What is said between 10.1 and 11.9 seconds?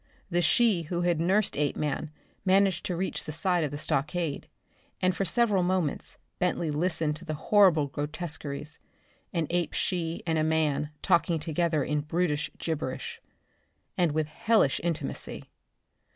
and a man talking together